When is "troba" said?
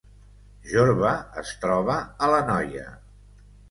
1.67-2.01